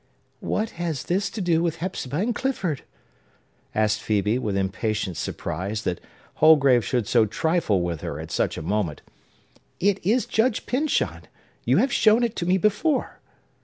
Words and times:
"What 0.39 0.71
has 0.81 1.03
this 1.03 1.29
to 1.29 1.41
do 1.41 1.61
with 1.61 1.75
Hepzibah 1.75 2.15
and 2.17 2.33
Clifford?" 2.33 2.81
asked 3.75 4.01
Phœbe, 4.01 4.39
with 4.39 4.57
impatient 4.57 5.15
surprise 5.15 5.83
that 5.83 6.01
Holgrave 6.37 6.83
should 6.83 7.07
so 7.07 7.27
trifle 7.27 7.83
with 7.83 8.01
her 8.01 8.19
at 8.19 8.31
such 8.31 8.57
a 8.57 8.63
moment. 8.63 9.03
"It 9.79 10.03
is 10.03 10.25
Judge 10.25 10.65
Pyncheon! 10.65 11.25
You 11.65 11.77
have 11.77 11.93
shown 11.93 12.23
it 12.23 12.35
to 12.37 12.47
me 12.47 12.57
before!" 12.57 13.19